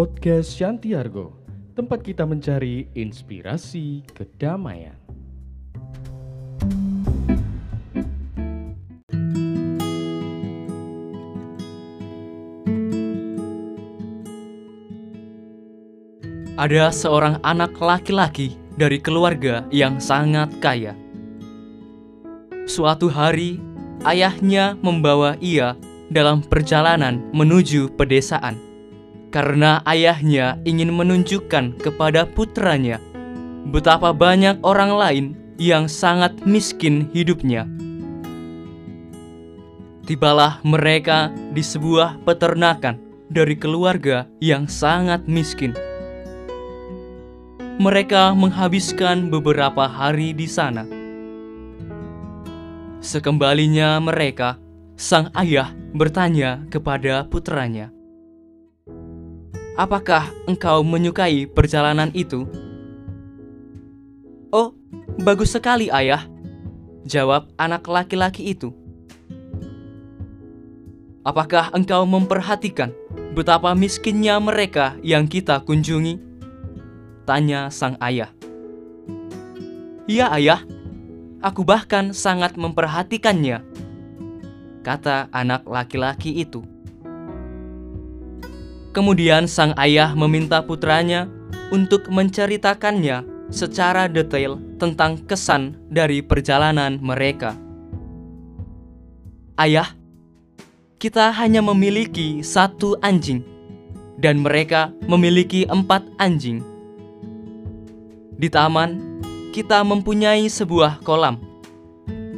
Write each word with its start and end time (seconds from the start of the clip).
Podcast 0.00 0.56
Shantiargo, 0.56 1.36
tempat 1.76 2.00
kita 2.00 2.24
mencari 2.24 2.88
inspirasi 2.96 4.00
kedamaian. 4.16 4.96
Ada 16.56 16.88
seorang 16.88 17.36
anak 17.44 17.76
laki-laki 17.76 18.56
dari 18.80 19.04
keluarga 19.04 19.68
yang 19.68 20.00
sangat 20.00 20.48
kaya. 20.64 20.96
Suatu 22.64 23.12
hari, 23.12 23.60
ayahnya 24.08 24.80
membawa 24.80 25.36
ia 25.44 25.76
dalam 26.08 26.40
perjalanan 26.40 27.20
menuju 27.36 27.92
pedesaan 28.00 28.69
karena 29.30 29.82
ayahnya 29.86 30.58
ingin 30.66 30.90
menunjukkan 30.94 31.78
kepada 31.78 32.26
putranya 32.26 32.98
betapa 33.70 34.10
banyak 34.10 34.58
orang 34.66 34.92
lain 34.92 35.26
yang 35.56 35.86
sangat 35.86 36.34
miskin 36.42 37.08
hidupnya. 37.14 37.70
Tibalah 40.04 40.58
mereka 40.66 41.30
di 41.54 41.62
sebuah 41.62 42.26
peternakan 42.26 42.98
dari 43.30 43.54
keluarga 43.54 44.26
yang 44.42 44.66
sangat 44.66 45.22
miskin 45.30 45.70
mereka 47.80 48.36
menghabiskan 48.36 49.32
beberapa 49.32 49.88
hari 49.88 50.36
di 50.36 50.44
sana. 50.44 50.84
Sekembalinya 53.00 53.96
mereka, 54.04 54.60
sang 55.00 55.32
ayah 55.32 55.72
bertanya 55.96 56.60
kepada 56.68 57.24
putranya, 57.24 57.88
"Apakah 59.80 60.28
engkau 60.44 60.84
menyukai 60.84 61.48
perjalanan 61.48 62.12
itu?" 62.12 62.44
"Oh, 64.52 64.76
bagus 65.24 65.56
sekali, 65.56 65.88
ayah," 65.88 66.28
jawab 67.08 67.48
anak 67.56 67.88
laki-laki 67.88 68.52
itu. 68.52 68.76
"Apakah 71.24 71.72
engkau 71.72 72.04
memperhatikan 72.04 72.92
betapa 73.32 73.72
miskinnya 73.72 74.36
mereka 74.36 75.00
yang 75.00 75.24
kita 75.24 75.64
kunjungi?" 75.64 76.20
Tanya 77.24 77.72
sang 77.72 77.96
ayah. 78.04 78.28
Iya 80.10 80.28
ayah, 80.34 80.60
aku 81.40 81.62
bahkan 81.62 82.10
sangat 82.10 82.58
memperhatikannya, 82.58 83.62
kata 84.82 85.30
anak 85.30 85.62
laki-laki 85.70 86.42
itu. 86.42 86.66
Kemudian 88.90 89.46
sang 89.46 89.70
ayah 89.78 90.10
meminta 90.18 90.58
putranya 90.66 91.30
untuk 91.70 92.10
menceritakannya 92.10 93.22
secara 93.50 94.10
detail 94.10 94.58
tentang 94.82 95.18
kesan 95.30 95.78
dari 95.86 96.22
perjalanan 96.22 96.98
mereka. 96.98 97.54
Ayah, 99.54 99.94
kita 100.98 101.30
hanya 101.30 101.62
memiliki 101.62 102.42
satu 102.42 102.98
anjing, 102.98 103.46
dan 104.18 104.42
mereka 104.42 104.90
memiliki 105.06 105.68
empat 105.70 106.02
anjing. 106.18 106.64
Di 108.40 108.48
taman, 108.50 109.22
kita 109.54 109.84
mempunyai 109.86 110.50
sebuah 110.50 111.04
kolam, 111.06 111.38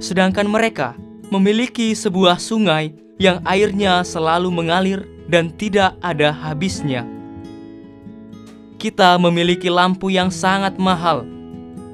sedangkan 0.00 0.46
mereka 0.48 0.94
memiliki 1.28 1.92
sebuah 1.92 2.40
sungai 2.40 2.94
yang 3.18 3.42
airnya 3.44 4.00
selalu 4.06 4.48
mengalir 4.48 5.17
dan 5.28 5.52
tidak 5.54 5.94
ada 6.00 6.32
habisnya. 6.32 7.04
Kita 8.80 9.20
memiliki 9.20 9.68
lampu 9.68 10.08
yang 10.08 10.32
sangat 10.32 10.80
mahal, 10.80 11.28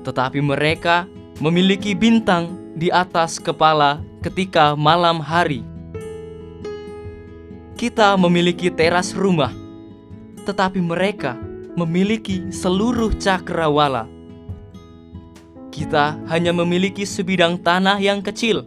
tetapi 0.07 0.39
mereka 0.39 1.11
memiliki 1.43 1.93
bintang 1.99 2.55
di 2.79 2.95
atas 2.95 3.43
kepala 3.43 3.99
ketika 4.23 4.79
malam 4.79 5.19
hari. 5.19 5.67
Kita 7.75 8.15
memiliki 8.15 8.71
teras 8.71 9.11
rumah, 9.11 9.51
tetapi 10.47 10.79
mereka 10.79 11.35
memiliki 11.75 12.47
seluruh 12.55 13.11
cakrawala. 13.19 14.07
Kita 15.75 16.15
hanya 16.31 16.55
memiliki 16.55 17.03
sebidang 17.03 17.59
tanah 17.59 17.99
yang 17.99 18.23
kecil, 18.23 18.63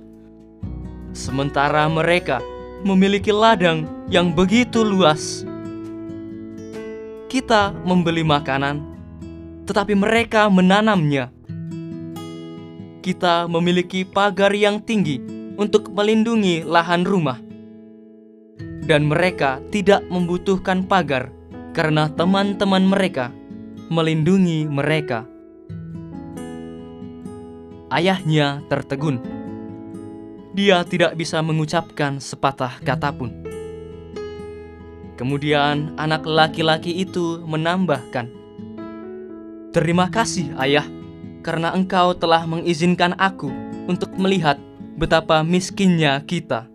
sementara 1.16 1.88
mereka 1.88 2.44
memiliki 2.86 3.34
ladang 3.34 3.86
yang 4.12 4.34
begitu 4.34 4.86
luas. 4.86 5.46
Kita 7.28 7.76
membeli 7.84 8.24
makanan, 8.24 8.82
tetapi 9.68 9.94
mereka 9.94 10.48
menanamnya. 10.48 11.30
Kita 13.04 13.48
memiliki 13.48 14.04
pagar 14.04 14.52
yang 14.52 14.84
tinggi 14.84 15.20
untuk 15.56 15.92
melindungi 15.96 16.64
lahan 16.68 17.08
rumah, 17.08 17.40
dan 18.88 19.08
mereka 19.08 19.64
tidak 19.72 20.04
membutuhkan 20.12 20.84
pagar 20.88 21.32
karena 21.72 22.10
teman-teman 22.12 22.84
mereka 22.84 23.32
melindungi 23.88 24.68
mereka. 24.68 25.24
Ayahnya 27.88 28.60
tertegun. 28.68 29.37
Dia 30.58 30.82
tidak 30.82 31.14
bisa 31.14 31.38
mengucapkan 31.46 32.18
sepatah 32.18 32.82
kata 32.82 33.14
pun. 33.14 33.30
Kemudian 35.14 35.94
anak 36.02 36.26
laki-laki 36.26 36.98
itu 36.98 37.46
menambahkan, 37.46 38.26
"Terima 39.70 40.10
kasih, 40.10 40.58
Ayah, 40.58 40.90
karena 41.46 41.78
engkau 41.78 42.18
telah 42.18 42.42
mengizinkan 42.50 43.14
aku 43.22 43.54
untuk 43.86 44.10
melihat 44.18 44.58
betapa 44.98 45.46
miskinnya 45.46 46.26
kita." 46.26 46.66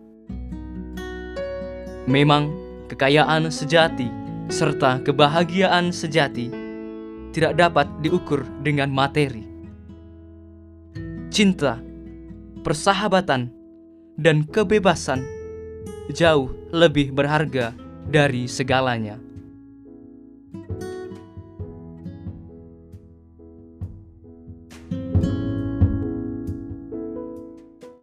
Memang, 2.07 2.55
kekayaan 2.87 3.51
sejati 3.51 4.07
serta 4.47 5.03
kebahagiaan 5.03 5.91
sejati 5.91 6.55
tidak 7.35 7.59
dapat 7.59 7.91
diukur 7.99 8.47
dengan 8.63 8.95
materi. 8.95 9.43
Cinta, 11.35 11.83
persahabatan, 12.63 13.62
dan 14.23 14.47
kebebasan 14.47 15.27
jauh 16.15 16.55
lebih 16.71 17.11
berharga 17.11 17.75
dari 18.07 18.47
segalanya. 18.47 19.32